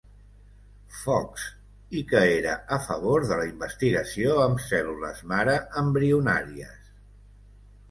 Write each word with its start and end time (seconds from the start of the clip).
Fox, 1.01 1.43
i 1.99 2.03
que 2.13 2.21
era 2.37 2.55
a 2.79 2.79
favor 2.87 3.27
de 3.33 3.37
la 3.41 3.45
investigació 3.51 4.41
amb 4.47 4.65
cèl·lules 4.71 5.23
mare 5.35 5.61
embrionàries. 5.85 6.93